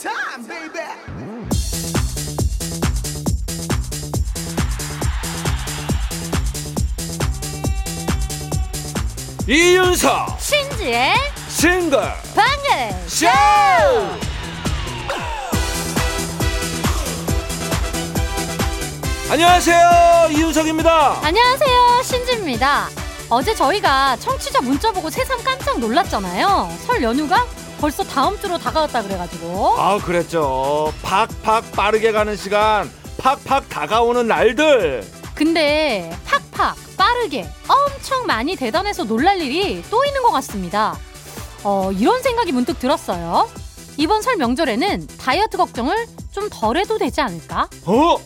time, 0.00 0.46
baby. 0.48 1.94
이윤석 9.46 10.40
신지의 10.40 11.14
싱글. 11.48 11.98
방글 12.34 13.08
쇼! 13.08 13.26
안녕하세요. 19.30 20.28
이윤석입니다. 20.32 21.18
안녕하세요. 21.22 22.02
신지입니다. 22.04 22.88
어제 23.30 23.54
저희가 23.54 24.16
청취자 24.16 24.60
문자 24.60 24.92
보고 24.92 25.10
새삼 25.10 25.42
깜짝 25.42 25.78
놀랐잖아요. 25.78 26.70
설 26.86 27.02
연휴가 27.02 27.44
벌써 27.84 28.02
다음 28.02 28.40
주로 28.40 28.56
다가왔다 28.56 29.02
그래가지고 29.02 29.74
아 29.76 29.98
그랬죠 29.98 30.90
팍팍 31.02 31.72
빠르게 31.72 32.12
가는 32.12 32.34
시간 32.34 32.90
팍팍 33.18 33.68
다가오는 33.68 34.26
날들 34.26 35.04
근데 35.34 36.10
팍팍 36.24 36.76
빠르게 36.96 37.46
엄청 37.68 38.24
많이 38.24 38.56
대단해서 38.56 39.04
놀랄 39.04 39.38
일이 39.38 39.82
또 39.90 40.02
있는 40.06 40.22
것 40.22 40.30
같습니다 40.30 40.96
어 41.62 41.92
이런 41.92 42.22
생각이 42.22 42.52
문득 42.52 42.78
들었어요 42.78 43.50
이번 43.98 44.22
설 44.22 44.36
명절에는 44.38 45.06
다이어트 45.18 45.58
걱정을 45.58 46.06
좀 46.32 46.48
덜 46.50 46.78
해도 46.78 46.96
되지 46.96 47.20
않을까? 47.20 47.68
어? 47.84 48.16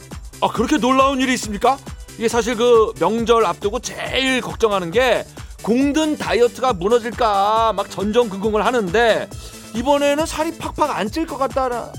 아 0.40 0.48
그렇게 0.52 0.78
놀라운 0.78 1.20
일이 1.20 1.34
있습니까? 1.34 1.78
이게 2.16 2.28
사실 2.28 2.54
그 2.54 2.92
명절 3.00 3.44
앞두고 3.44 3.80
제일 3.80 4.40
걱정하는 4.40 4.92
게 4.92 5.24
공든 5.62 6.16
다이어트가 6.16 6.72
무너질까 6.74 7.72
막 7.74 7.90
전전긍긍을 7.90 8.64
하는데 8.64 9.28
이번에는 9.74 10.24
살이 10.26 10.56
팍팍 10.56 10.90
안 10.96 11.10
찔 11.10 11.27
것 11.27 11.36
같다라. 11.38 11.92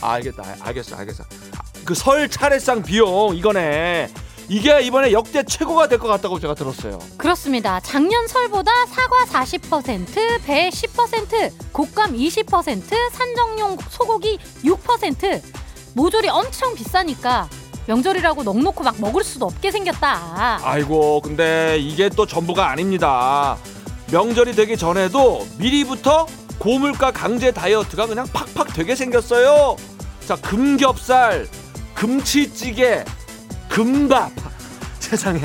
아, 0.00 0.10
알겠다, 0.12 0.44
알겠어, 0.60 0.96
알겠어. 0.96 1.24
그 1.84 1.94
설 1.94 2.28
차례상 2.28 2.82
비용 2.82 3.34
이거네. 3.34 4.08
이게 4.50 4.80
이번에 4.82 5.12
역대 5.12 5.42
최고가 5.42 5.88
될 5.88 5.98
것 5.98 6.08
같다고 6.08 6.38
제가 6.40 6.54
들었어요. 6.54 6.98
그렇습니다. 7.18 7.80
작년 7.80 8.26
설보다 8.26 8.70
사과 8.86 9.24
40%, 9.26 10.42
배 10.44 10.68
10%, 10.70 11.72
곶감 11.72 12.12
20%, 12.14 13.10
산정용 13.12 13.76
소고기 13.90 14.38
6%. 14.64 15.42
모조리 15.94 16.28
엄청 16.28 16.74
비싸니까 16.74 17.48
명절이라고 17.88 18.42
넉놓고 18.42 18.84
막 18.84 19.00
먹을 19.00 19.24
수도 19.24 19.46
없게 19.46 19.70
생겼다. 19.70 20.60
아이고, 20.62 21.22
근데 21.22 21.78
이게 21.78 22.10
또 22.10 22.26
전부가 22.26 22.68
아닙니다. 22.68 23.56
명절이 24.12 24.54
되기 24.54 24.76
전에도 24.76 25.46
미리부터 25.56 26.26
고물가 26.58 27.10
강제 27.12 27.50
다이어트가 27.50 28.06
그냥 28.06 28.26
팍팍 28.30 28.74
되게 28.74 28.94
생겼어요. 28.94 29.76
자, 30.26 30.36
금겹살, 30.36 31.48
금치찌개, 31.94 33.04
금밥. 33.70 34.32
세상에. 35.00 35.40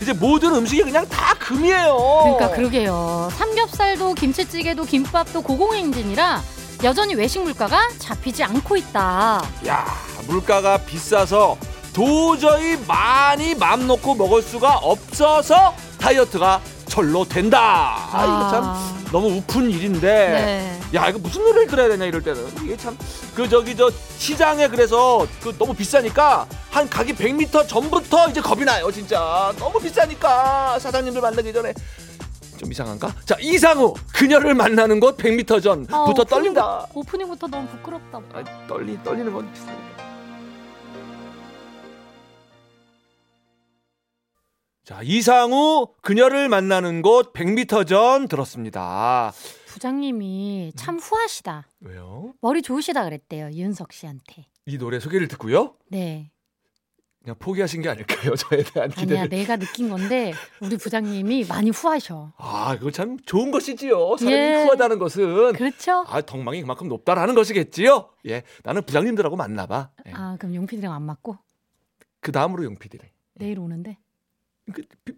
이제 0.00 0.12
모든 0.12 0.54
음식이 0.54 0.82
그냥 0.84 1.04
다 1.08 1.34
금이에요. 1.40 1.96
그러니까 2.22 2.50
그러게요. 2.50 3.28
삼겹살도 3.32 4.14
김치찌개도 4.14 4.84
김밥도 4.84 5.42
고공행진이라 5.42 6.40
여전히 6.84 7.16
외식 7.16 7.42
물가가 7.42 7.88
잡히지 7.98 8.44
않고 8.44 8.76
있다. 8.76 9.42
야, 9.66 9.84
물가가 10.28 10.78
비싸서 10.78 11.58
도저히 11.92 12.76
많이 12.86 13.54
맘 13.54 13.86
놓고 13.86 14.14
먹을 14.14 14.42
수가 14.42 14.76
없어서 14.78 15.74
다이어트가 16.00 16.60
절로 16.86 17.24
된다. 17.24 17.96
아, 18.12 18.24
이거 18.24 18.50
참 18.50 19.04
너무 19.12 19.36
우픈 19.36 19.70
일인데. 19.70 20.00
네. 20.00 20.80
야 20.98 21.08
이거 21.08 21.18
무슨 21.18 21.42
노래를 21.42 21.66
들어야 21.66 21.88
되냐 21.88 22.04
이럴 22.06 22.22
때는 22.22 22.46
이게 22.64 22.76
참 22.76 22.96
그 23.34 23.48
저기 23.48 23.76
저 23.76 23.88
시장에 24.18 24.66
그래서 24.66 25.24
그 25.40 25.56
너무 25.56 25.72
비싸니까 25.72 26.44
한 26.72 26.88
가기 26.90 27.14
100m 27.14 27.68
전부터 27.68 28.30
이제 28.30 28.40
겁이 28.40 28.64
나요 28.64 28.90
진짜 28.90 29.52
너무 29.60 29.78
비싸니까 29.78 30.76
사장님들 30.80 31.20
만나기 31.22 31.52
전에 31.52 31.72
좀 32.56 32.72
이상한가? 32.72 33.14
자 33.24 33.36
이상우 33.38 33.94
그녀를 34.12 34.54
만나는 34.54 34.98
곳 34.98 35.16
100m 35.18 35.62
전부터 35.62 36.22
어, 36.22 36.24
떨린다. 36.24 36.86
오프닝- 36.88 36.96
오프닝부터 36.96 37.46
너무 37.46 37.68
부끄럽다. 37.68 38.18
아, 38.34 38.66
떨리 38.66 38.98
떨리는 39.04 39.32
건 39.32 39.52
비싸니 39.52 39.78
자 44.88 45.02
이상우 45.02 45.88
그녀를 46.00 46.48
만나는 46.48 47.02
곳 47.02 47.34
100m 47.34 47.86
전 47.86 48.26
들었습니다. 48.26 49.34
부장님이 49.66 50.72
참 50.76 50.98
후하시다. 50.98 51.66
왜요? 51.80 52.32
머리 52.40 52.62
좋으시다 52.62 53.04
그랬대요. 53.04 53.50
이윤석 53.50 53.92
씨한테. 53.92 54.46
이 54.64 54.78
노래 54.78 54.98
소개를 54.98 55.28
듣고요? 55.28 55.74
네. 55.88 56.30
그냥 57.22 57.36
포기하신 57.38 57.82
게 57.82 57.90
아닐까요? 57.90 58.32
저에 58.48 58.62
대한 58.62 58.90
아니야, 58.90 58.96
기대를. 58.96 59.28
내가 59.28 59.58
느낀 59.58 59.90
건데 59.90 60.32
우리 60.62 60.78
부장님이 60.78 61.44
많이 61.44 61.68
후하셔. 61.68 62.32
아, 62.38 62.74
그거 62.78 62.90
참 62.90 63.18
좋은 63.26 63.50
것이지요. 63.50 64.16
사람이 64.16 64.34
예. 64.34 64.62
후하다는 64.62 64.98
것은 64.98 65.52
그렇죠? 65.52 66.06
아, 66.08 66.22
덕망이 66.22 66.62
그만큼 66.62 66.88
높다라는 66.88 67.34
것이겠지요. 67.34 68.08
예, 68.28 68.42
나는 68.62 68.80
부장님들하고 68.86 69.36
만나봐. 69.36 69.90
예. 70.06 70.12
아, 70.14 70.36
그럼 70.38 70.54
용피디랑 70.54 70.94
안 70.94 71.02
맞고 71.02 71.36
그 72.20 72.32
다음으로 72.32 72.64
용피디래. 72.64 73.12
내일 73.34 73.58
오는데 73.58 73.92
그 73.92 74.07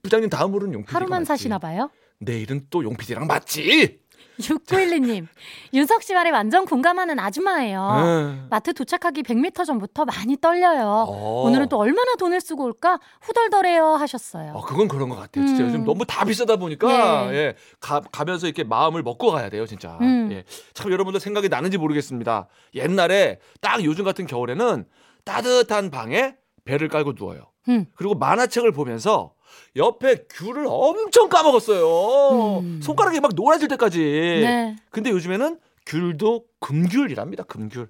부장님 0.03 0.31
다음으로는 0.31 0.75
용피디. 0.75 0.93
하루만 0.93 1.25
사시나 1.25 1.59
봐요. 1.59 1.91
내일은 2.19 2.67
또 2.71 2.85
용피디랑 2.85 3.27
맞지. 3.27 4.01
6912님, 4.41 5.27
윤석 5.75 6.03
씨 6.03 6.15
말에 6.15 6.31
완전 6.31 6.65
공감하는 6.65 7.19
아줌마예요. 7.19 7.89
응. 8.05 8.47
마트 8.49 8.73
도착하기 8.73 9.23
100m 9.23 9.67
전부터 9.67 10.07
많이 10.07 10.37
떨려요. 10.39 11.05
어. 11.09 11.43
오늘은 11.45 11.69
또 11.69 11.79
얼마나 11.79 12.15
돈을 12.17 12.41
쓰고 12.41 12.65
올까 12.65 13.01
후덜덜해요 13.21 13.95
하셨어요. 13.97 14.53
어, 14.55 14.63
그건 14.63 14.89
그런 14.89 15.09
것 15.11 15.17
같아요. 15.17 15.47
진짜 15.47 15.63
음. 15.63 15.69
요즘 15.69 15.85
너무 15.85 16.07
다 16.07 16.25
비싸다 16.25 16.57
보니까 16.57 17.29
예. 17.33 17.37
예. 17.37 17.55
가, 17.81 18.01
가면서 18.01 18.47
이렇게 18.47 18.65
마음을 18.65 19.03
먹고 19.03 19.31
가야 19.31 19.51
돼요, 19.51 19.67
진짜. 19.67 19.99
음. 20.01 20.31
예. 20.33 20.45
참 20.73 20.91
여러분들 20.91 21.21
생각이 21.21 21.49
나는지 21.51 21.77
모르겠습니다. 21.77 22.49
옛날에 22.75 23.41
딱 23.61 23.85
요즘 23.85 24.05
같은 24.05 24.27
겨울에는 24.27 24.87
따뜻한 25.25 25.91
방에 25.91 26.35
배를 26.65 26.89
깔고 26.89 27.13
누워요. 27.13 27.43
음. 27.69 27.87
그리고 27.95 28.15
만화책을 28.15 28.73
보면서 28.73 29.35
옆에 29.77 30.27
귤을 30.31 30.65
엄청 30.69 31.29
까먹었어요. 31.29 32.61
음. 32.61 32.81
손가락이 32.83 33.21
막 33.21 33.33
노라질 33.35 33.69
때까지. 33.69 33.99
네. 33.99 34.77
근데 34.91 35.11
요즘에는 35.11 35.59
귤도 35.87 36.45
금귤이랍니다. 36.61 37.45
금귤. 37.45 37.89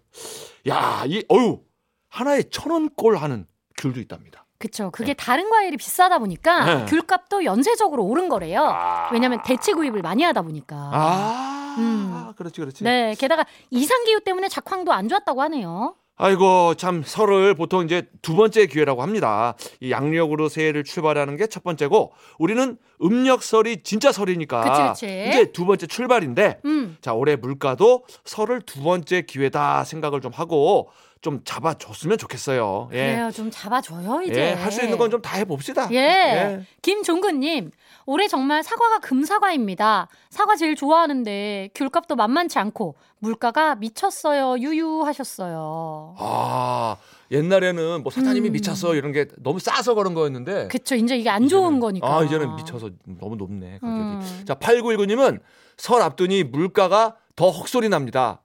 야, 0.68 1.04
이 1.06 1.24
어유 1.30 1.60
하나에 2.08 2.44
천 2.50 2.70
원꼴 2.70 3.16
하는 3.16 3.46
귤도 3.78 4.00
있답니다. 4.00 4.46
그쵸. 4.58 4.90
그게 4.90 5.14
다른 5.14 5.48
과일이 5.48 5.78
비싸다 5.78 6.18
보니까 6.18 6.64
네. 6.64 6.84
귤값도 6.84 7.44
연쇄적으로 7.44 8.04
오른 8.04 8.28
거래요. 8.28 8.62
아. 8.62 9.08
왜냐면 9.10 9.40
대체 9.42 9.72
구입을 9.72 10.02
많이 10.02 10.22
하다 10.22 10.42
보니까. 10.42 10.76
아, 10.92 11.76
음. 11.78 12.32
그렇지, 12.36 12.60
그렇지. 12.60 12.84
네. 12.84 13.14
게다가 13.18 13.46
이상 13.70 14.04
기후 14.04 14.20
때문에 14.20 14.48
작황도 14.48 14.92
안 14.92 15.08
좋았다고 15.08 15.40
하네요. 15.42 15.94
아이고, 16.30 16.74
참, 16.74 17.02
설을 17.02 17.54
보통 17.54 17.82
이제 17.82 18.02
두 18.20 18.36
번째 18.36 18.66
기회라고 18.66 19.00
합니다. 19.00 19.54
이 19.80 19.90
양력으로 19.90 20.50
새해를 20.50 20.84
출발하는 20.84 21.38
게 21.38 21.46
첫 21.46 21.64
번째고, 21.64 22.12
우리는 22.38 22.76
음력설이 23.02 23.82
진짜 23.84 24.12
설이니까. 24.12 24.92
그치, 24.92 25.06
그치. 25.06 25.28
이제 25.30 25.50
두 25.52 25.64
번째 25.64 25.86
출발인데, 25.86 26.58
음. 26.66 26.98
자, 27.00 27.14
올해 27.14 27.36
물가도 27.36 28.04
설을 28.26 28.60
두 28.60 28.82
번째 28.82 29.22
기회다 29.22 29.84
생각을 29.84 30.20
좀 30.20 30.30
하고, 30.34 30.90
좀 31.20 31.40
잡아줬으면 31.44 32.16
좋겠어요. 32.16 32.88
예. 32.92 32.96
그래요. 32.96 33.30
좀 33.30 33.50
잡아줘요, 33.50 34.22
이제. 34.22 34.40
예, 34.40 34.52
할 34.54 34.72
수 34.72 34.82
있는 34.82 34.96
건 34.96 35.10
좀 35.10 35.20
다 35.20 35.36
해봅시다. 35.36 35.88
예. 35.92 36.64
김종근님, 36.80 37.70
올해 38.06 38.26
정말 38.26 38.62
사과가 38.62 39.00
금사과입니다. 39.00 40.08
사과 40.30 40.56
제일 40.56 40.74
좋아하는데 40.76 41.70
귤값도 41.74 42.16
만만치 42.16 42.58
않고 42.58 42.94
물가가 43.18 43.74
미쳤어요. 43.74 44.56
유유하셨어요. 44.58 46.14
아, 46.18 46.96
옛날에는 47.30 48.02
뭐 48.02 48.10
사장님이 48.10 48.48
음. 48.48 48.52
미쳤어 48.52 48.94
이런 48.94 49.12
게 49.12 49.26
너무 49.42 49.58
싸서 49.58 49.94
그런 49.94 50.14
거였는데. 50.14 50.68
그쵸. 50.68 50.94
이제 50.94 51.16
이게 51.16 51.28
안 51.28 51.48
좋은 51.48 51.74
이제는- 51.76 51.80
거니까. 51.80 52.18
아, 52.18 52.22
이제는 52.24 52.56
미쳐서 52.56 52.90
너무 53.20 53.36
높네, 53.36 53.78
가격이. 53.80 53.84
음. 54.00 54.42
자, 54.46 54.54
8919님은 54.54 55.40
설 55.76 56.00
앞두니 56.02 56.44
물가가 56.44 57.16
더 57.36 57.50
헉소리 57.50 57.88
납니다. 57.90 58.40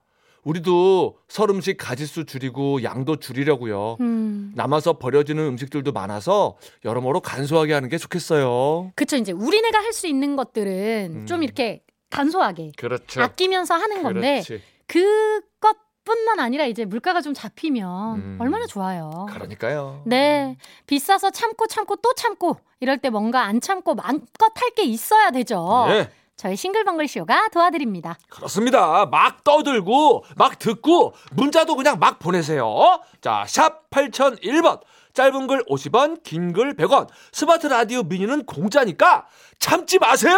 우리도 0.49 1.17
설 1.27 1.49
음식 1.49 1.75
가짓수 1.77 2.25
줄이고 2.25 2.83
양도 2.83 3.17
줄이려고요. 3.17 3.97
음. 3.99 4.51
남아서 4.55 4.93
버려지는 4.99 5.43
음식들도 5.43 5.91
많아서 5.91 6.55
여러모로 6.85 7.19
간소하게 7.19 7.73
하는 7.73 7.89
게 7.89 7.97
좋겠어요. 7.97 8.91
그쵸. 8.95 9.17
이제 9.17 9.31
우리네가 9.33 9.79
할 9.79 9.91
수 9.95 10.07
있는 10.07 10.35
것들은 10.35 11.11
음. 11.21 11.25
좀 11.25 11.41
이렇게 11.41 11.81
간소하게 12.09 12.73
그렇죠. 12.77 13.21
아끼면서 13.21 13.75
하는 13.75 14.03
건데 14.03 14.43
그렇지. 14.45 14.61
그것 14.87 15.77
뿐만 16.03 16.39
아니라 16.41 16.65
이제 16.65 16.83
물가가 16.85 17.21
좀 17.21 17.33
잡히면 17.33 18.15
음. 18.19 18.37
얼마나 18.39 18.65
좋아요. 18.67 19.25
그러니까요. 19.29 20.03
네. 20.05 20.57
비싸서 20.85 21.31
참고 21.31 21.65
참고 21.67 21.95
또 21.95 22.13
참고 22.13 22.57
이럴 22.81 22.97
때 22.99 23.09
뭔가 23.09 23.43
안 23.45 23.61
참고 23.61 23.95
마음껏 23.95 24.51
할 24.55 24.71
게 24.75 24.83
있어야 24.83 25.31
되죠. 25.31 25.85
예. 25.89 26.09
저희 26.37 26.55
싱글벙글 26.57 27.07
쇼가 27.07 27.47
도와드립니다. 27.49 28.17
그렇습니다. 28.29 29.05
막 29.05 29.43
떠들고 29.43 30.25
막 30.35 30.59
듣고 30.59 31.13
문자도 31.31 31.75
그냥 31.75 31.97
막 31.97 32.19
보내세요. 32.19 32.99
자, 33.21 33.45
샵 33.47 33.89
8001번. 33.89 34.81
짧은 35.13 35.47
글 35.47 35.63
50원, 35.65 36.21
긴 36.23 36.51
글 36.51 36.75
100원. 36.75 37.07
스마트 37.31 37.67
라디오 37.67 38.03
미니는 38.03 38.45
공짜니까 38.45 39.25
참지 39.59 39.97
마세요. 39.97 40.37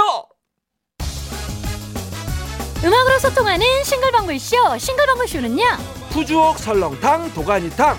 음악으로 2.83 3.17
소통하는 3.17 3.65
싱글벙글 3.83 4.37
쇼. 4.39 4.55
싱글벙글 4.77 5.27
쇼는요. 5.27 5.63
푸주옥 6.11 6.59
설렁탕, 6.59 7.33
도가니탕, 7.33 7.97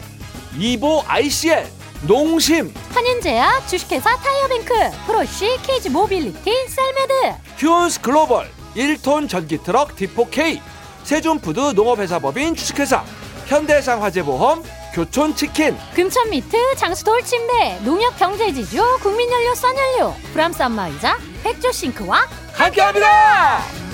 이보 0.56 1.02
ICL, 1.04 1.66
농심, 2.06 2.72
한림제약, 2.94 3.66
주식회사 3.66 4.16
타이어뱅크, 4.16 4.72
프로시, 5.06 5.56
케이지 5.62 5.90
모빌리티, 5.90 6.68
셀메드. 6.68 7.36
휴온스 7.56 8.00
글로벌, 8.00 8.48
1톤 8.76 9.28
전기 9.28 9.58
트럭 9.60 9.96
D4K, 9.96 10.60
세준푸드 11.02 11.72
농업회사법인 11.74 12.54
주식회사, 12.54 13.02
현대해상 13.46 14.02
화재보험, 14.02 14.62
교촌치킨, 14.94 15.76
금천미트, 15.94 16.76
장수 16.76 17.04
돌 17.04 17.22
침대, 17.24 17.80
농협 17.84 18.16
경제지주, 18.16 18.98
국민연료 19.02 19.54
써연료, 19.56 20.14
프람스 20.32 20.62
안마의자, 20.62 21.18
백조싱크와 21.42 22.26
함께합니다. 22.52 23.87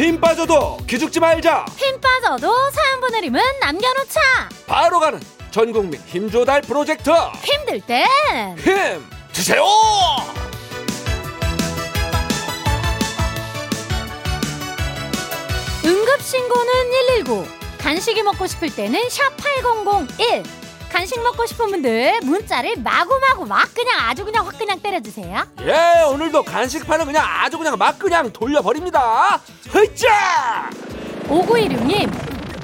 힘 0.00 0.18
빠져도 0.18 0.78
기죽지 0.86 1.20
말자. 1.20 1.66
힘 1.76 2.00
빠져도 2.00 2.70
사연 2.70 3.00
보내림은 3.02 3.38
남겨놓자. 3.60 4.48
바로 4.66 4.98
가는 4.98 5.20
전국민 5.50 6.00
힘조달 6.06 6.62
프로젝트 6.62 7.10
힘들 7.42 7.82
땐힘 7.82 9.06
주세요. 9.30 9.62
응급신고는 15.84 16.90
119 17.24 17.46
간식이 17.76 18.22
먹고 18.22 18.46
싶을 18.46 18.74
때는 18.74 19.06
샵 19.10 19.36
8001 19.36 20.42
간식 20.90 21.20
먹고 21.22 21.46
싶은 21.46 21.68
분들 21.70 22.20
문자를 22.24 22.76
마구마구 22.78 23.46
막 23.46 23.72
그냥 23.74 24.00
아주 24.00 24.24
그냥 24.24 24.46
확 24.46 24.58
그냥 24.58 24.78
때려주세요 24.80 25.44
예 25.62 26.02
오늘도 26.12 26.42
간식판을 26.42 27.06
그냥 27.06 27.24
아주 27.24 27.56
그냥 27.58 27.76
막 27.78 27.98
그냥 27.98 28.32
돌려버립니다. 28.32 29.40
흐짜. 29.68 30.70
5916님 31.28 32.10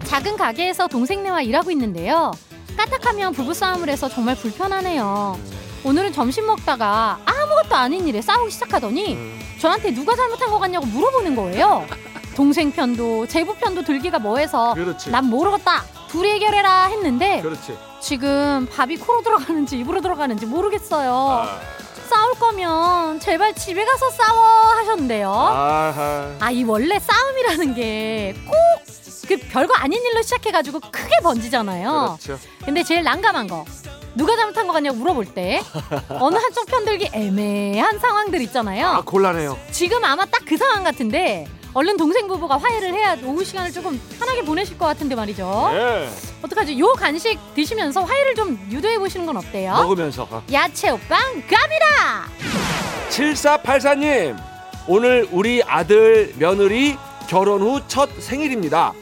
작은 0.04 0.36
가게에서 0.36 0.88
동생네와 0.88 1.42
일하고 1.42 1.70
있는데요 1.70 2.32
까딱하면 2.76 3.32
부부싸움을 3.32 3.88
해서 3.88 4.08
정말 4.08 4.34
불편하네요 4.34 5.38
오늘은 5.84 6.12
점심 6.12 6.46
먹다가 6.46 7.20
아무것도 7.24 7.76
아닌 7.76 8.06
일에 8.08 8.20
싸우기 8.20 8.50
시작하더니 8.50 9.16
저한테 9.60 9.94
누가 9.94 10.16
잘못한 10.16 10.50
것 10.50 10.58
같냐고 10.58 10.84
물어보는 10.86 11.36
거예요 11.36 11.86
동생 12.34 12.72
편도 12.72 13.26
제부 13.28 13.54
편도 13.54 13.84
들기가 13.84 14.18
뭐해서 14.18 14.74
그렇지. 14.74 15.10
난 15.10 15.26
모르겠다 15.26 15.84
둘이 16.08 16.30
해결해라 16.32 16.86
했는데 16.86 17.40
그렇지. 17.40 17.76
지금 18.00 18.66
밥이 18.70 18.96
코로 18.98 19.22
들어가는지 19.22 19.78
입으로 19.78 20.00
들어가는지 20.00 20.46
모르겠어요 20.46 21.12
아, 21.12 21.60
싸울 22.08 22.34
거면 22.38 23.18
제발 23.20 23.54
집에 23.54 23.84
가서 23.84 24.10
싸워 24.10 24.44
하셨는데요 24.76 25.30
아하. 25.32 26.30
아이 26.40 26.62
원래 26.64 26.98
싸움이라는 26.98 27.74
게 27.74 28.34
꼭 28.46 28.86
그 29.26 29.36
별거 29.50 29.74
아닌 29.74 30.00
일로 30.04 30.22
시작해가지고 30.22 30.78
크게 30.78 31.16
번지잖아요. 31.20 32.16
그렇죠. 32.22 32.40
근데 32.64 32.84
제일 32.84 33.02
난감한 33.02 33.48
거 33.48 33.64
누가 34.14 34.36
잘못한 34.36 34.68
거 34.68 34.72
같냐고 34.72 34.98
물어볼 34.98 35.24
때 35.34 35.60
어느 36.10 36.36
한쪽 36.36 36.66
편들기 36.66 37.10
애매한 37.12 37.98
상황들 37.98 38.40
있잖아요. 38.42 38.86
아 38.86 39.00
곤란해요. 39.00 39.58
지금 39.72 40.04
아마 40.04 40.24
딱 40.26 40.42
그 40.46 40.56
상황 40.56 40.84
같은데 40.84 41.48
얼른 41.76 41.98
동생 41.98 42.26
부부가 42.26 42.56
화해를 42.56 42.94
해야 42.94 43.18
오후 43.22 43.44
시간을 43.44 43.70
조금 43.70 44.00
편하게 44.18 44.42
보내실 44.42 44.78
것 44.78 44.86
같은데 44.86 45.14
말이죠. 45.14 45.68
예. 45.74 46.08
어떡하지? 46.40 46.78
요 46.80 46.86
간식 46.94 47.38
드시면서 47.54 48.02
화해를 48.02 48.34
좀 48.34 48.58
유도해 48.70 48.98
보시는 48.98 49.26
건 49.26 49.36
어때요? 49.36 49.74
먹으면서. 49.74 50.26
야채 50.50 50.88
오빵 50.88 51.18
갑니다. 51.46 52.30
7484님 53.10 54.38
오늘 54.88 55.28
우리 55.30 55.62
아들 55.64 56.32
며느리 56.38 56.96
결혼 57.28 57.60
후 57.60 57.78
첫 57.88 58.08
생일입니다. 58.22 58.94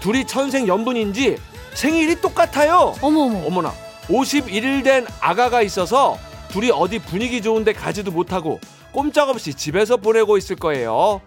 둘이 0.00 0.26
천생 0.26 0.68
연분인지 0.68 1.38
생일이 1.72 2.20
똑같아요. 2.20 2.96
어머 3.00 3.20
어머. 3.22 3.46
어머나 3.46 3.72
51일 4.08 4.84
된 4.84 5.06
아가가 5.22 5.62
있어서 5.62 6.18
둘이 6.50 6.70
어디 6.70 6.98
분위기 6.98 7.40
좋은데 7.40 7.72
가지도 7.72 8.10
못하고 8.10 8.60
꼼짝없이 8.92 9.54
집에서 9.54 9.96
보내고 9.96 10.36
있을 10.36 10.56
거예요. 10.56 11.22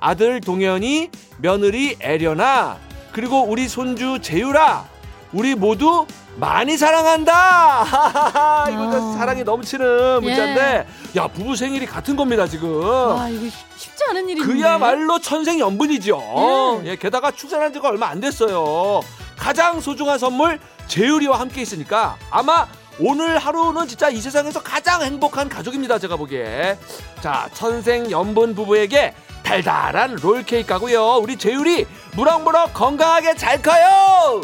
아들 0.00 0.40
동현이 0.40 1.10
며느리 1.38 1.96
애련아 2.00 2.78
그리고 3.12 3.42
우리 3.44 3.68
손주 3.68 4.18
재유라 4.20 4.84
우리 5.32 5.54
모두 5.54 6.06
많이 6.36 6.76
사랑한다. 6.76 7.84
이거 8.70 8.90
아. 8.94 9.16
사랑이 9.18 9.42
넘치는 9.42 10.22
문자인데 10.22 10.86
야 11.16 11.26
부부 11.28 11.56
생일이 11.56 11.86
같은 11.86 12.14
겁니다 12.14 12.46
지금. 12.46 12.70
와 12.84 13.28
이거 13.28 13.50
쉽지 13.76 14.04
않은 14.10 14.28
일인데. 14.28 14.46
그야말로 14.46 15.18
천생 15.18 15.58
연분이죠. 15.58 16.82
예. 16.84 16.90
예, 16.90 16.96
게다가 16.96 17.30
출산한 17.30 17.72
지가 17.72 17.88
얼마 17.88 18.08
안 18.08 18.20
됐어요. 18.20 19.00
가장 19.36 19.80
소중한 19.80 20.18
선물 20.18 20.58
재율이와 20.88 21.40
함께 21.40 21.62
있으니까 21.62 22.16
아마 22.30 22.66
오늘 22.98 23.38
하루는 23.38 23.88
진짜 23.88 24.08
이 24.08 24.20
세상에서 24.20 24.62
가장 24.62 25.02
행복한 25.02 25.48
가족입니다. 25.48 25.98
제가 25.98 26.16
보기에. 26.16 26.78
자, 27.22 27.48
천생 27.54 28.10
연분 28.10 28.54
부부에게 28.54 29.14
달달한 29.46 30.16
롤케이크 30.16 30.66
가고요. 30.66 31.18
우리 31.22 31.36
재율이 31.36 31.86
무럭무럭 32.16 32.74
건강하게 32.74 33.36
잘 33.36 33.62
커요. 33.62 34.40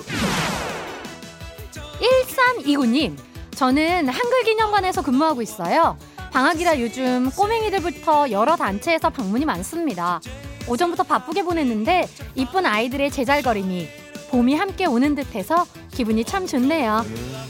1329님, 1.98 3.16
저는 3.56 4.08
한글기념관에서 4.08 5.02
근무하고 5.02 5.42
있어요. 5.42 5.98
방학이라 6.32 6.78
요즘 6.78 7.30
꼬맹이들부터 7.30 8.30
여러 8.30 8.54
단체에서 8.54 9.10
방문이 9.10 9.44
많습니다. 9.44 10.20
오전부터 10.68 11.02
바쁘게 11.02 11.42
보냈는데 11.42 12.08
이쁜 12.36 12.64
아이들의 12.64 13.10
제잘거림이 13.10 13.88
봄이 14.30 14.54
함께 14.54 14.86
오는 14.86 15.16
듯해서 15.16 15.66
기분이 15.90 16.24
참 16.24 16.46
좋네요. 16.46 17.04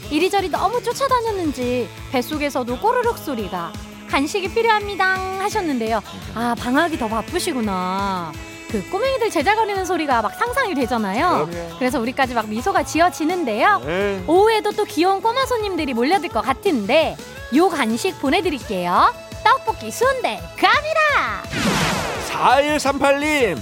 이리저리 0.09 0.49
너무 0.49 0.81
쫓아다녔는지 0.81 1.87
뱃속에서도 2.11 2.79
꼬르륵 2.79 3.19
소리가 3.19 3.71
간식이 4.13 4.49
필요합니다 4.49 5.05
하셨는데요. 5.39 5.99
아 6.35 6.53
방학이 6.59 6.99
더 6.99 7.07
바쁘시구나. 7.07 8.31
그 8.69 8.87
꼬맹이들 8.91 9.31
제잘거리는 9.31 9.83
소리가 9.85 10.21
막 10.21 10.35
상상이 10.35 10.75
되잖아요. 10.75 11.47
그럼요. 11.49 11.77
그래서 11.79 11.99
우리까지 11.99 12.35
막 12.35 12.47
미소가 12.47 12.83
지어지는데요. 12.83 13.81
네. 13.83 14.23
오후에도 14.27 14.71
또 14.73 14.83
귀여운 14.85 15.19
꼬마 15.19 15.47
손님들이 15.47 15.95
몰려들 15.95 16.29
것 16.29 16.41
같은데 16.41 17.17
요 17.55 17.69
간식 17.69 18.19
보내드릴게요. 18.21 19.11
떡볶이 19.43 19.89
순대 19.89 20.39
갑니다. 20.59 21.41
4138님, 22.29 23.57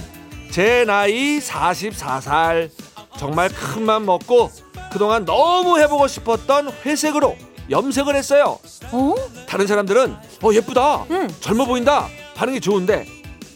제 0.50 0.84
나이 0.84 1.38
44살. 1.38 2.68
정말 3.16 3.48
큰 3.48 3.84
맘 3.84 4.04
먹고 4.04 4.50
그동안 4.92 5.24
너무 5.24 5.78
해보고 5.78 6.08
싶었던 6.08 6.70
회색으로 6.84 7.36
염색을 7.72 8.14
했어요. 8.14 8.58
어? 8.92 9.14
다른 9.48 9.66
사람들은 9.66 10.14
어 10.42 10.52
예쁘다, 10.52 11.06
응. 11.10 11.28
젊어 11.40 11.64
보인다 11.64 12.06
반응이 12.36 12.60
좋은데 12.60 13.06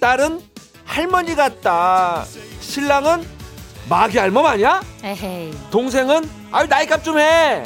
딸은 0.01 0.41
할머니 0.85 1.35
같다. 1.37 2.25
신랑은 2.61 3.25
마귀 3.89 4.19
알몸 4.19 4.45
아니야? 4.47 4.83
에헤이. 5.05 5.53
동생은 5.71 6.29
아유 6.51 6.67
나이값 6.67 7.05
좀 7.05 7.19
해. 7.19 7.63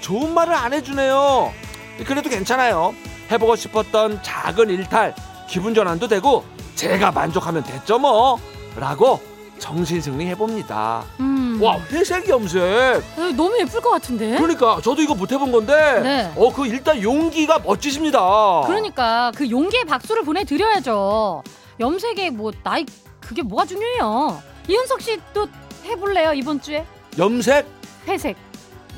좋은 0.00 0.34
말을 0.34 0.52
안 0.52 0.72
해주네요. 0.72 1.52
그래도 2.06 2.28
괜찮아요. 2.28 2.94
해보고 3.30 3.56
싶었던 3.56 4.22
작은 4.22 4.68
일탈 4.70 5.14
기분 5.48 5.74
전환도 5.74 6.08
되고 6.08 6.44
제가 6.74 7.12
만족하면 7.12 7.62
됐죠 7.62 7.98
뭐. 7.98 8.38
라고 8.76 9.20
정신 9.58 10.00
승리 10.00 10.26
해봅니다. 10.26 11.04
음. 11.20 11.31
와 11.62 11.78
회색 11.92 12.28
염색. 12.28 12.60
어, 12.62 13.20
너무 13.36 13.56
예쁠 13.60 13.80
것 13.80 13.90
같은데? 13.90 14.36
그러니까 14.36 14.80
저도 14.82 15.00
이거 15.00 15.14
못 15.14 15.30
해본 15.30 15.52
건데. 15.52 16.00
네. 16.02 16.32
어그 16.36 16.66
일단 16.66 17.00
용기가 17.00 17.60
멋지십니다. 17.60 18.62
그러니까 18.66 19.30
그 19.36 19.48
용기의 19.48 19.84
박수를 19.84 20.24
보내드려야죠. 20.24 21.42
염색에 21.78 22.30
뭐 22.30 22.50
나이 22.64 22.84
그게 23.20 23.42
뭐가 23.42 23.64
중요해요. 23.64 24.42
이윤석 24.68 25.00
씨 25.00 25.18
또 25.34 25.48
해볼래요 25.84 26.32
이번 26.34 26.60
주에 26.60 26.84
염색 27.18 27.66
회색 28.06 28.36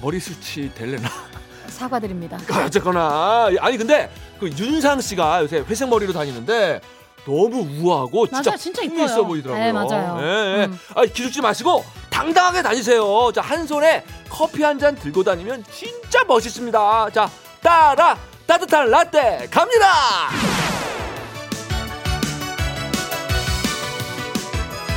머리숱이 0.03 0.75
될래나? 0.75 1.09
사과드립니다. 1.69 2.39
어쨌거나 2.65 3.51
아니 3.61 3.77
근데 3.79 4.11
그 4.41 4.49
윤상 4.49 5.01
씨가 5.01 5.43
요새 5.43 5.65
회색 5.69 5.89
머리로 5.89 6.13
다니는데 6.13 6.81
너무 7.25 7.67
우아하고 7.81 8.27
진짜 8.27 8.51
맞아요, 8.51 8.59
진짜 8.59 8.83
이뻐요. 8.83 9.05
있어 9.07 9.25
보이더라고요. 9.25 9.65
네, 9.65 9.73
맞아요. 9.73 10.19
예, 10.21 10.61
예. 10.61 10.65
음. 10.67 10.79
아 10.95 11.05
기죽지 11.07 11.41
마시고 11.41 11.83
당당하게 12.15 12.63
다니세요. 12.63 13.33
자, 13.35 13.41
한 13.41 13.67
손에 13.67 14.05
커피 14.31 14.63
한 14.63 14.79
잔 14.79 14.95
들고 14.95 15.25
다니면 15.25 15.65
진짜 15.73 16.23
멋있습니다. 16.25 17.11
자, 17.11 17.29
따라 17.61 18.17
따뜻한 18.47 18.89
라떼 18.89 19.49
갑니다. 19.51 19.89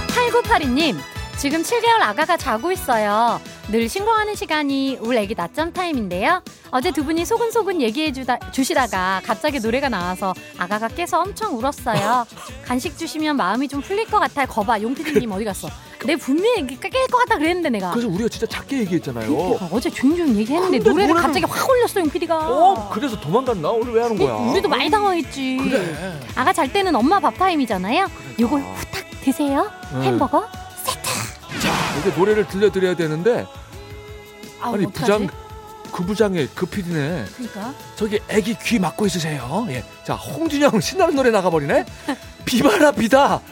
8982님, 0.10 0.98
지금 1.38 1.62
7개월 1.64 2.02
아가가 2.02 2.38
자고 2.38 2.72
있어요. 2.72 3.40
늘 3.70 3.90
신고하는 3.90 4.36
시간이 4.36 4.98
울 5.02 5.18
애기 5.18 5.34
낮잠 5.36 5.74
타임인데요. 5.74 6.42
어제 6.72 6.92
두 6.92 7.04
분이 7.04 7.26
소근소근 7.26 7.82
얘기해 7.82 8.12
주다, 8.14 8.38
주시다가 8.52 9.22
갑자기 9.26 9.60
노래가 9.60 9.90
나와서 9.90 10.34
아가가 10.58 10.88
깨서 10.88 11.22
엄청 11.22 11.56
울었어요. 11.58 12.26
간식 12.66 12.98
주시면 12.98 13.38
마음이 13.38 13.68
좀 13.68 13.82
풀릴 13.82 14.06
것 14.06 14.20
같아요. 14.20 14.46
거봐, 14.48 14.82
용피디님 14.82 15.32
어디 15.32 15.46
갔어? 15.46 15.68
내 16.06 16.16
분명히 16.16 16.66
깰것 16.68 17.12
같다 17.12 17.38
그랬는데 17.38 17.70
내가. 17.70 17.92
그래서 17.92 18.08
우리가 18.08 18.30
진짜 18.30 18.46
작게 18.46 18.80
얘기했잖아요. 18.80 19.36
그러니까 19.36 19.68
어제 19.72 19.90
조용조용 19.90 20.36
얘기했는데 20.36 20.78
근데 20.78 20.90
노래를 20.90 21.16
노래를- 21.16 21.22
갑자기 21.22 21.46
확 21.46 21.70
올렸어 21.70 22.00
용피디가. 22.00 22.38
어, 22.50 22.90
그래서 22.92 23.20
도망갔나? 23.20 23.70
오늘 23.70 23.94
왜 23.94 24.02
하는 24.04 24.18
거야? 24.18 24.34
우리도 24.36 24.70
많이 24.70 24.90
당황했지. 24.90 25.58
그래. 25.58 26.20
아가 26.36 26.54
잘 26.54 26.72
때는 26.72 26.96
엄마 26.96 27.20
밥 27.20 27.38
타임이잖아요. 27.38 28.08
요거 28.40 28.58
후딱 28.58 29.06
드세요. 29.22 29.70
응. 29.96 30.04
햄버거. 30.04 30.48
자, 31.62 32.00
이제 32.00 32.14
노래를 32.18 32.48
들려드려야 32.48 32.96
되는데 32.96 33.46
아, 34.62 34.72
아니? 34.74 34.86
부장 34.92 35.28
그 35.92 36.04
부장의 36.06 36.50
그 36.54 36.66
PD네. 36.68 37.26
그러니까. 37.36 37.74
저기 37.96 38.20
애기 38.30 38.56
귀 38.60 38.78
막고 38.78 39.08
있으세요. 39.08 39.66
예. 39.70 39.84
자, 40.06 40.14
홍준영 40.14 40.80
신나는 40.80 41.16
노래 41.16 41.32
나가버리네. 41.32 41.86
비바라 42.46 42.92
비다. 42.92 43.42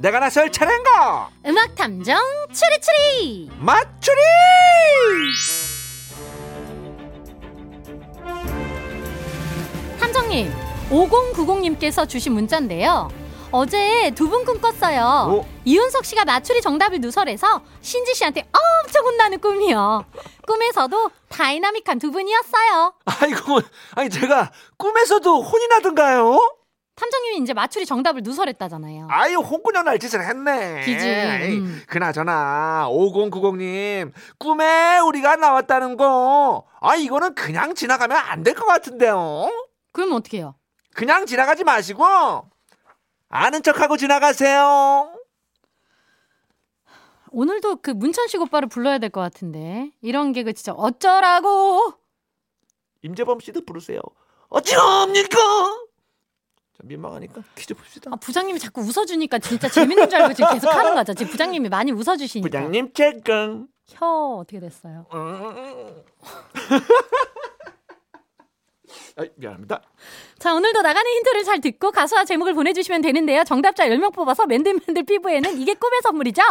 내가 0.00 0.18
나설 0.18 0.50
차례인가? 0.50 1.28
음악 1.46 1.74
탐정 1.74 2.18
추리추리. 2.52 3.50
맞추리! 3.58 4.16
탐정님, 10.00 10.52
5090님께서 10.90 12.08
주신 12.08 12.32
문자인데요. 12.32 13.10
어제 13.52 14.12
두 14.14 14.28
분 14.30 14.44
꿈 14.44 14.60
꿨어요. 14.60 15.28
오. 15.42 15.46
이윤석 15.64 16.04
씨가 16.04 16.24
맞추리 16.24 16.62
정답을 16.62 17.00
누설해서 17.00 17.62
신지 17.80 18.14
씨한테 18.14 18.48
엄청 18.84 19.04
혼나는 19.04 19.40
꿈이요. 19.40 20.04
꿈에서도 20.46 21.10
다이나믹한 21.28 21.98
두 21.98 22.10
분이었어요. 22.12 22.94
아이고, 23.04 23.60
아니 23.96 24.08
제가 24.08 24.50
꿈에서도 24.76 25.42
혼이 25.42 25.66
나던가요? 25.66 26.38
탐정님이 27.00 27.38
이제 27.38 27.54
맞추리 27.54 27.86
정답을 27.86 28.20
누설했다잖아요. 28.22 29.08
아유 29.10 29.38
홍군형 29.38 29.84
날 29.86 29.98
짓을 29.98 30.22
했네. 30.22 30.82
기지, 30.84 31.06
음. 31.08 31.82
그나저나 31.86 32.88
5090님 32.90 34.12
꿈에 34.38 34.98
우리가 34.98 35.36
나왔다는 35.36 35.96
거. 35.96 36.66
아 36.80 36.96
이거는 36.96 37.34
그냥 37.34 37.74
지나가면 37.74 38.16
안 38.18 38.42
될 38.42 38.54
것 38.54 38.66
같은데요. 38.66 39.48
그럼 39.92 40.12
어떻게 40.12 40.38
해요? 40.38 40.54
그냥 40.94 41.24
지나가지 41.24 41.64
마시고 41.64 42.04
아는 43.30 43.62
척하고 43.62 43.96
지나가세요. 43.96 45.14
오늘도 47.30 47.76
그 47.76 47.90
문천식 47.92 48.40
오빠를 48.42 48.68
불러야 48.68 48.98
될 48.98 49.08
것 49.08 49.20
같은데 49.22 49.90
이런 50.02 50.32
개그 50.32 50.52
진짜 50.52 50.72
어쩌라고 50.72 51.94
임재범 53.02 53.40
씨도 53.40 53.64
부르세요. 53.64 54.00
어찌합니까? 54.48 55.38
자, 56.80 56.86
민망하니까 56.86 57.42
퀴즈 57.54 57.74
풉시다. 57.74 58.12
아, 58.12 58.16
부장님이 58.16 58.58
자꾸 58.58 58.80
웃어주니까 58.80 59.38
진짜 59.38 59.68
재밌는 59.68 60.08
줄 60.08 60.20
알고 60.22 60.34
지금 60.34 60.50
계속 60.54 60.68
하는 60.74 60.94
거죠 60.94 61.12
지금 61.14 61.30
부장님이 61.30 61.68
많이 61.68 61.92
웃어주시니까 61.92 62.48
부장님 62.48 62.92
채권. 62.94 63.68
혀 63.92 64.06
어떻게 64.40 64.60
됐어요 64.60 65.04
아, 69.16 69.24
미안합니다. 69.36 69.82
자 70.38 70.54
오늘도 70.54 70.80
나가는 70.82 71.08
힌트를 71.10 71.44
잘 71.44 71.60
듣고 71.60 71.90
가수와 71.90 72.24
제목을 72.24 72.54
보내주시면 72.54 73.02
되는데요 73.02 73.44
정답자 73.44 73.86
10명 73.88 74.12
뽑아서 74.14 74.46
맨들맨들 74.46 75.02
피부에는 75.04 75.60
이게 75.60 75.74
꿈의 75.74 76.00
선물이죠 76.02 76.42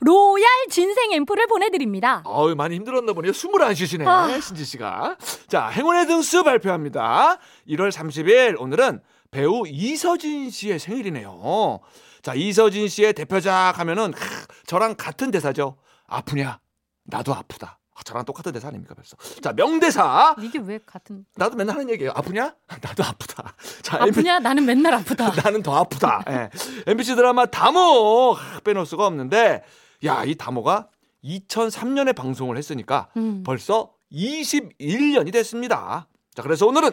로얄 0.00 0.46
진생 0.70 1.12
앰플을 1.12 1.46
보내드립니다 1.46 2.22
어우 2.24 2.54
많이 2.56 2.74
힘들었나 2.76 3.12
보네요. 3.12 3.32
숨을 3.32 3.62
안 3.62 3.74
쉬시네 3.74 4.04
아. 4.06 4.40
신지 4.40 4.64
씨가. 4.64 5.16
자 5.46 5.68
행운의 5.68 6.06
등수 6.06 6.42
발표합니다. 6.42 7.38
1월 7.68 7.90
30일 7.92 8.56
오늘은 8.60 9.00
배우 9.30 9.64
이서진 9.66 10.50
씨의 10.50 10.78
생일이네요. 10.78 11.80
자 12.22 12.34
이서진 12.34 12.88
씨의 12.88 13.12
대표작 13.12 13.78
하면은 13.78 14.12
크, 14.12 14.46
저랑 14.66 14.94
같은 14.96 15.30
대사죠. 15.30 15.76
아프냐? 16.06 16.60
나도 17.04 17.34
아프다. 17.34 17.78
아, 17.94 18.02
저랑 18.04 18.24
똑같은 18.24 18.52
대사 18.52 18.68
아닙니까 18.68 18.94
벌써. 18.94 19.16
자 19.42 19.52
명대사. 19.52 20.36
이게 20.40 20.58
왜 20.58 20.78
같은 20.84 21.24
나도 21.36 21.56
맨날 21.56 21.76
하는 21.76 21.90
얘기예요. 21.90 22.12
아프냐? 22.14 22.54
나도 22.80 23.04
아프다. 23.04 23.54
자 23.82 23.98
MB 23.98 24.10
아프냐 24.10 24.38
나는 24.40 24.64
맨날 24.64 24.94
아프다 24.94 25.30
나는 25.42 25.62
더 25.62 25.74
아프다. 25.76 26.24
예. 26.28 26.50
MBC 26.86 27.14
드라마 27.16 27.46
다모 27.46 28.32
하, 28.32 28.60
빼놓을 28.60 28.86
수가 28.86 29.06
없는데 29.06 29.62
야 30.04 30.24
이 30.24 30.34
다모가 30.36 30.88
2003년에 31.24 32.14
방송을 32.14 32.56
했으니까 32.56 33.08
음. 33.16 33.42
벌써 33.44 33.92
21년이 34.12 35.32
됐습니다. 35.32 36.08
자 36.34 36.42
그래서 36.42 36.66
오늘은 36.66 36.90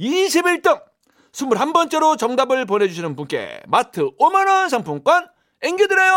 21등 0.00 0.82
21번째로 1.32 2.18
정답을 2.18 2.64
보내주시는 2.64 3.16
분께 3.16 3.60
마트 3.66 4.10
5만원 4.18 4.68
상품권 4.68 5.26
앵겨드려요. 5.62 6.14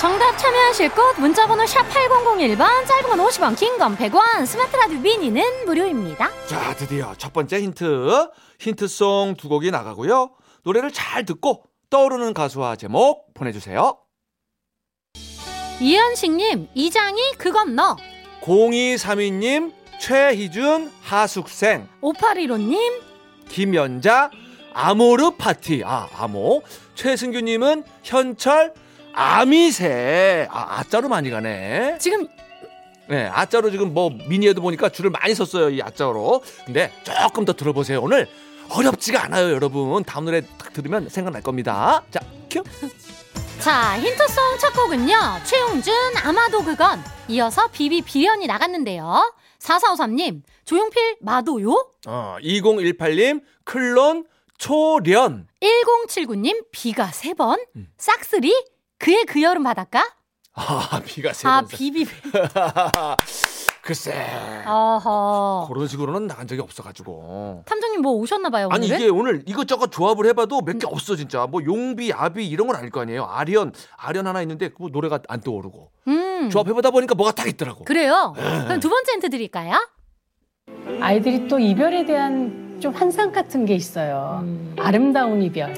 정답 0.00 0.36
참여하실 0.38 0.90
곳 0.94 1.20
문자번호 1.20 1.66
샵 1.66 1.82
8001번 1.88 2.86
짧은 2.86 3.10
건 3.10 3.18
50원 3.18 3.56
긴 3.58 3.76
건 3.78 3.96
100원 3.96 4.46
스마트 4.46 4.74
라디오 4.76 4.98
미니는 4.98 5.66
무료입니다 5.66 6.30
자 6.46 6.74
드디어 6.74 7.12
첫 7.18 7.34
번째 7.34 7.60
힌트 7.60 8.30
힌트송 8.60 9.34
두 9.36 9.48
곡이 9.48 9.70
나가고요. 9.70 10.30
노래를 10.64 10.90
잘 10.90 11.24
듣고 11.26 11.64
떠오르는 11.90 12.32
가수와 12.34 12.76
제목 12.76 13.34
보내주세요. 13.34 13.98
이현식님 15.80 16.68
이장이 16.74 17.32
그건 17.38 17.74
너 17.74 17.96
0232님 18.42 19.72
최희준 19.98 20.90
하숙생 21.02 21.88
5815님 22.02 23.09
김연자 23.50 24.30
아모르 24.72 25.32
파티. 25.36 25.82
아 25.84 26.08
아모 26.16 26.62
최승규님은 26.94 27.84
현철 28.02 28.72
아미새 29.12 30.48
아 30.50 30.78
아자로 30.78 31.08
많이 31.08 31.30
가네. 31.30 31.98
지금 31.98 32.28
네 33.08 33.26
아자로 33.26 33.70
지금 33.70 33.92
뭐 33.92 34.10
미니에도 34.28 34.62
보니까 34.62 34.88
줄을 34.88 35.10
많이 35.10 35.34
섰어요 35.34 35.70
이 35.70 35.82
아자로. 35.82 36.42
근데 36.64 36.92
조금 37.02 37.44
더 37.44 37.52
들어보세요. 37.52 38.00
오늘 38.00 38.28
어렵지가 38.70 39.24
않아요 39.24 39.50
여러분. 39.52 40.04
다음 40.04 40.24
노래 40.24 40.42
딱 40.58 40.72
들으면 40.72 41.08
생각날 41.08 41.42
겁니다. 41.42 42.02
자 42.10 42.20
큐. 42.48 42.62
자 43.60 43.98
힌트송 44.00 44.58
첫 44.58 44.72
곡은요. 44.72 45.40
최용준 45.44 45.92
아마도 46.24 46.64
그건 46.64 47.02
이어서 47.28 47.68
비비 47.68 48.02
비련이 48.02 48.46
나갔는데요 48.46 49.32
4453님 49.60 50.42
조용필 50.64 51.18
마도요? 51.20 51.70
어 52.06 52.36
2018님 52.42 53.42
클론 53.64 54.26
초련. 54.58 55.46
1079님 55.60 56.66
비가 56.70 57.06
세 57.12 57.34
번. 57.34 57.58
음. 57.76 57.88
싹쓸이 57.96 58.52
그의 58.98 59.24
그 59.24 59.40
여름 59.42 59.62
바닷가? 59.62 60.06
아 60.52 61.00
비가 61.04 61.30
아 61.30 61.32
세번 61.32 61.68
비비 61.68 62.06
글쎄 63.90 64.14
어허 64.68 65.66
그런 65.68 65.88
식으로는 65.88 66.28
나간 66.28 66.46
적이 66.46 66.60
없어가지고 66.62 67.64
탐정님 67.66 68.02
뭐 68.02 68.12
오셨나 68.12 68.48
봐요 68.48 68.68
아니 68.70 68.86
오늘은 68.86 69.00
이게 69.00 69.08
오늘 69.10 69.42
이것저것 69.46 69.90
조합을 69.90 70.26
해봐도 70.26 70.60
몇 70.60 70.78
개 70.78 70.86
없어 70.86 71.16
진짜 71.16 71.48
뭐 71.48 71.60
용비 71.64 72.12
아비 72.12 72.46
이런 72.48 72.68
건 72.68 72.76
아닐 72.76 72.90
거 72.90 73.00
아니에요 73.00 73.24
아리언 73.24 73.72
아리언 73.96 74.28
하나 74.28 74.42
있는데 74.42 74.68
그 74.68 74.90
노래가 74.92 75.18
안 75.26 75.40
떠오르고 75.40 75.90
음 76.06 76.50
조합해보다 76.50 76.90
보니까 76.92 77.16
뭐가 77.16 77.32
딱 77.32 77.48
있더라고 77.48 77.82
그래요 77.84 78.32
네. 78.36 78.42
그럼 78.66 78.78
두 78.78 78.88
번째 78.88 79.10
힌트 79.14 79.28
드릴까요 79.30 79.72
아이들이 81.00 81.48
또 81.48 81.58
이별에 81.58 82.06
대한 82.06 82.78
좀 82.80 82.94
환상 82.94 83.32
같은 83.32 83.66
게 83.66 83.74
있어요. 83.74 84.40
음. 84.42 84.74
아름다운 84.78 85.42
이별. 85.42 85.74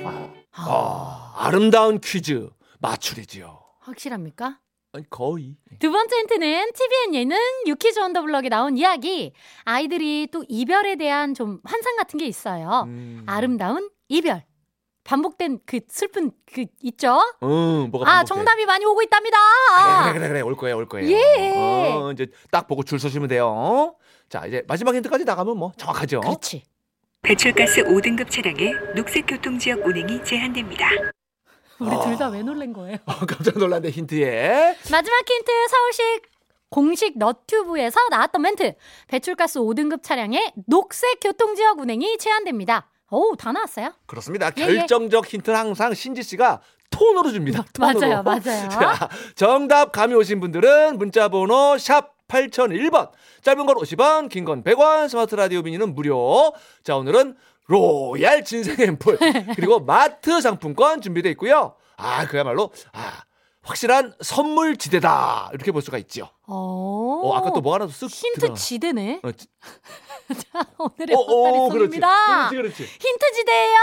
아 0.52 1.32
아름다운 1.36 1.98
퀴즈 1.98 2.48
맞추리지요. 2.80 3.58
확실합니까? 3.80 4.58
아니 4.92 5.08
거의. 5.08 5.56
두 5.78 5.90
번째 5.90 6.16
힌트는 6.16 6.70
TVN 6.74 7.14
예능 7.14 7.36
유키즈 7.66 7.98
언더블럭에 7.98 8.48
나온 8.50 8.76
이야기. 8.76 9.32
아이들이 9.64 10.28
또 10.30 10.44
이별에 10.48 10.96
대한 10.96 11.32
좀 11.34 11.60
환상 11.64 11.96
같은 11.96 12.18
게 12.18 12.26
있어요. 12.26 12.84
음. 12.86 13.24
아름다운 13.26 13.88
이별. 14.08 14.44
반복된 15.04 15.60
그 15.66 15.80
슬픈 15.88 16.30
그 16.46 16.66
있죠? 16.82 17.18
응, 17.42 17.88
뭐가 17.90 18.08
아, 18.08 18.14
반복돼. 18.16 18.28
정답이 18.28 18.66
많이 18.66 18.84
오고 18.84 19.02
있답니다. 19.02 19.36
그래, 20.04 20.12
그래, 20.12 20.18
그래, 20.18 20.28
그래. 20.28 20.40
올 20.42 20.56
거예요, 20.56 20.76
올 20.76 20.86
거예요. 20.86 21.10
예. 21.10 21.54
어, 21.56 22.12
이제 22.12 22.28
딱 22.52 22.68
보고 22.68 22.84
줄 22.84 23.00
서시면 23.00 23.28
돼요. 23.28 23.96
자, 24.28 24.46
이제 24.46 24.62
마지막 24.68 24.94
힌트까지 24.94 25.24
나가면 25.24 25.56
뭐 25.56 25.72
정확하죠. 25.76 26.20
그렇지. 26.20 26.62
배출가스 27.22 27.82
5등급 27.84 28.30
차량의 28.30 28.94
녹색 28.94 29.26
교통지역 29.26 29.84
운행이 29.86 30.22
제한됩니다. 30.24 30.88
우리 31.86 31.94
아. 31.96 32.00
둘다 32.00 32.28
왜 32.28 32.42
놀란 32.42 32.72
거예요? 32.72 32.96
어, 33.06 33.12
깜짝 33.26 33.58
놀랐네, 33.58 33.90
힌트에. 33.90 34.76
마지막 34.90 35.18
힌트 35.28 35.52
서울시 35.68 36.02
공식 36.70 37.18
너튜브에서 37.18 38.00
나왔던 38.10 38.40
멘트. 38.42 38.74
배출가스 39.08 39.58
5등급 39.60 40.02
차량의 40.02 40.52
녹색 40.66 41.20
교통지역 41.20 41.78
운행이 41.80 42.16
제한됩니다. 42.18 42.88
오, 43.10 43.36
다 43.36 43.52
나왔어요? 43.52 43.92
그렇습니다. 44.06 44.50
예, 44.56 44.62
예. 44.62 44.66
결정적 44.78 45.26
힌트는 45.26 45.58
항상 45.58 45.92
신지 45.92 46.22
씨가 46.22 46.60
톤으로 46.90 47.30
줍니다. 47.30 47.62
톤으로. 47.74 48.00
맞아요, 48.00 48.22
맞아요. 48.22 48.68
자, 48.70 49.08
정답 49.34 49.92
감이 49.92 50.14
오신 50.14 50.40
분들은 50.40 50.96
문자 50.98 51.28
번호 51.28 51.76
샵 51.78 52.12
8001번. 52.28 53.10
짧은 53.42 53.66
건 53.66 53.76
50원, 53.76 54.30
긴 54.30 54.46
건 54.46 54.62
100원, 54.64 55.08
스마트 55.10 55.34
라디오 55.34 55.60
미니는 55.60 55.94
무료. 55.94 56.54
자, 56.82 56.96
오늘은 56.96 57.36
로얄 57.66 58.44
진생 58.44 58.76
앰플 58.78 59.18
그리고 59.56 59.80
마트 59.80 60.40
상품권 60.40 61.00
준비되어 61.00 61.30
있고요. 61.32 61.74
아, 61.96 62.26
그야말로 62.26 62.70
아, 62.92 63.22
확실한 63.62 64.14
선물 64.20 64.76
지대다. 64.76 65.50
이렇게 65.54 65.70
볼 65.72 65.80
수가 65.82 65.96
있죠. 65.98 66.28
어, 66.46 67.20
어, 67.24 67.34
아까 67.36 67.52
또 67.52 67.60
뭐 67.60 67.74
하나 67.74 67.86
쓱 67.86 68.08
힌트 68.10 68.40
들어가. 68.40 68.54
지대네. 68.54 69.20
어, 69.22 69.32
지- 69.32 69.46
자, 70.52 70.66
오늘의 70.78 71.14
어, 71.16 71.20
어, 71.20 71.64
헛다리 71.68 71.78
그렇지. 71.78 72.00
그렇지, 72.00 72.56
그렇지. 72.56 72.82
힌트 72.84 73.32
지대예요. 73.34 73.78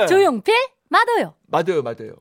네. 0.00 0.06
조용필, 0.06 0.54
마도요. 0.88 1.34
맞아요, 1.46 1.82
맞아요. 1.82 2.16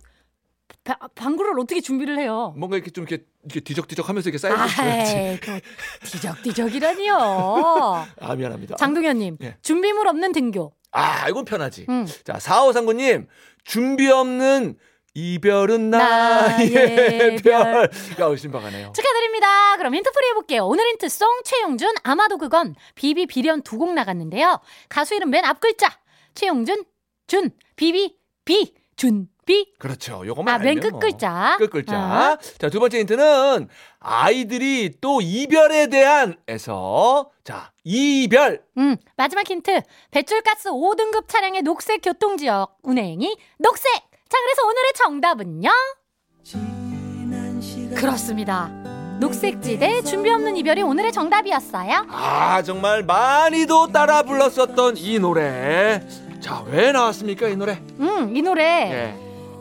바- 0.84 0.98
방구를 1.14 1.58
어떻게 1.58 1.80
준비를 1.80 2.18
해요? 2.18 2.52
뭔가 2.58 2.76
이렇게 2.76 2.90
좀 2.90 3.06
이렇게, 3.08 3.24
이렇게 3.44 3.60
뒤적뒤적 3.60 4.08
하면서 4.08 4.28
이렇게 4.28 4.38
쌓여져 4.38 4.64
있어야지 4.66 5.40
또 5.40 6.06
뒤적뒤적이라니요. 6.10 7.14
아 8.20 8.34
미안합니다 8.34 8.76
장동현님 8.76 9.38
예. 9.42 9.56
준비물 9.62 10.06
없는 10.08 10.32
등교. 10.32 10.72
아 10.92 11.28
이건 11.28 11.44
편하지 11.44 11.86
음. 11.88 12.06
자, 12.24 12.34
4539님, 12.34 13.26
준비 13.64 14.08
없는 14.10 14.76
이별은 15.14 15.90
나의 15.90 16.70
나의 16.70 17.36
별. 17.42 17.90
별. 18.16 18.32
야, 18.32 18.36
신박하네요. 18.36 18.92
축하드립니다. 18.94 19.76
그럼 19.76 19.94
힌트 19.94 20.10
풀이 20.10 20.28
해볼게요. 20.30 20.66
오늘 20.66 20.86
힌트 20.88 21.08
송 21.10 21.28
최용준 21.44 21.94
아마도 22.02 22.38
그건 22.38 22.74
비비 22.94 23.26
비련 23.26 23.62
두 23.62 23.76
곡 23.78 23.92
나갔는데요. 23.92 24.60
가수 24.88 25.14
이름 25.14 25.28
맨 25.30 25.44
앞 25.44 25.60
글자 25.60 25.88
최용준 26.34 26.84
준 27.26 27.50
비비 27.76 28.16
비 28.44 28.74
준비 28.96 29.72
그렇죠. 29.78 30.22
요것만 30.26 30.54
아 30.54 30.58
맨 30.58 30.68
알면 30.68 30.82
끝 30.82 30.90
뭐. 30.90 31.00
글자 31.00 31.56
끝 31.58 31.70
글자. 31.70 31.96
아, 31.96 32.38
자, 32.58 32.68
두 32.68 32.78
번째 32.78 33.00
힌트는 33.00 33.68
아이들이 33.98 34.92
또 35.00 35.20
이별에 35.20 35.88
대한에서 35.88 37.30
자, 37.42 37.72
이별. 37.84 38.62
음 38.78 38.96
마지막 39.16 39.48
힌트 39.48 39.80
배출가스 40.10 40.70
5등급 40.70 41.26
차량의 41.28 41.62
녹색 41.62 42.00
교통 42.02 42.36
지역 42.36 42.76
운행이 42.82 43.36
녹색 43.58 43.92
자 44.28 44.38
그래서 44.38 44.62
오늘의 44.66 44.92
정답은요 44.96 45.70
그렇습니다 47.96 48.68
녹색지대 49.20 50.02
준비 50.02 50.30
없는 50.30 50.56
이별이 50.56 50.82
오늘의 50.82 51.12
정답이었어요 51.12 52.06
아, 52.10 52.62
정말 52.62 53.02
많이도 53.04 53.88
따라 53.92 54.22
불렀었던 54.22 54.96
이 54.96 55.18
노래. 55.18 56.00
자, 56.42 56.62
왜 56.66 56.92
나왔습니까, 56.92 57.48
이 57.48 57.56
노래? 57.56 57.80
음 58.00 58.34
이 58.34 58.42
노래 58.42 58.62
예. 58.90 59.14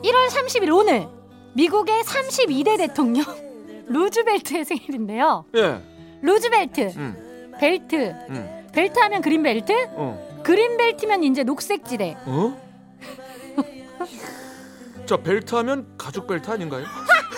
1월 0.08 0.28
30일 0.28 0.74
오늘 0.76 1.06
미국의 1.54 2.02
32대 2.02 2.76
대통령 2.78 3.24
루즈벨트의 3.88 4.64
생일인데요. 4.64 5.44
예. 5.56 5.80
루즈벨트, 6.22 6.92
음. 6.96 7.52
벨트, 7.60 7.96
음. 8.30 8.66
벨트 8.72 8.98
하면 8.98 9.20
그린벨트, 9.22 9.72
어. 9.90 10.40
그린벨트면 10.44 11.22
이제 11.24 11.44
녹색지대. 11.44 12.16
어? 12.26 12.56
자, 15.06 15.16
벨트 15.18 15.54
하면 15.56 15.86
가죽 15.98 16.26
벨트 16.26 16.50
아닌가요? 16.50 16.84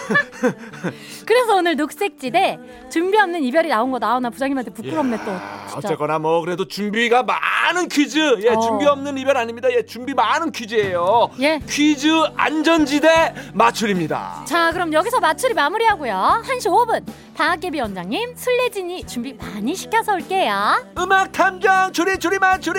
그래서 1.27 1.57
오늘 1.57 1.77
녹색지대 1.77 2.59
준비 2.90 3.19
없는 3.19 3.43
이별이 3.43 3.69
나온 3.69 3.90
거 3.90 3.99
나오나 3.99 4.31
부장님한테 4.31 4.73
부끄럽네 4.73 5.17
또. 5.19 5.25
진짜. 5.71 5.88
어쨌거나 5.88 6.19
뭐 6.19 6.40
그래도 6.43 6.67
준비가 6.69 7.23
많은 7.23 7.88
퀴즈. 7.88 8.19
예, 8.43 8.51
어. 8.51 8.61
준비 8.61 8.87
없는 8.87 9.17
이별 9.19 9.37
아닙니다. 9.37 9.69
예, 9.73 9.85
준비 9.85 10.14
많은 10.14 10.53
퀴즈예요. 10.53 11.31
예. 11.40 11.59
퀴즈 11.69 12.09
안전지대 12.37 13.35
맞출입니다. 13.55 14.45
자 14.47 14.71
그럼 14.73 14.93
여기서 14.93 15.21
맞추리 15.21 15.55
마무리하고요. 15.55 16.43
1시 16.47 16.67
5분 16.67 17.05
방학개비 17.35 17.81
원장님 17.81 18.35
술래진이 18.37 19.05
준비 19.07 19.33
많이 19.33 19.75
시켜서 19.75 20.12
올게요. 20.14 20.85
음악 20.99 21.33
탐정 21.33 21.93
추리 21.93 22.19
추리 22.19 22.38
맞추리. 22.38 22.79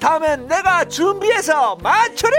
다음엔 0.00 0.46
내가 0.46 0.84
준비해서 0.84 1.76
맞추리. 1.82 2.32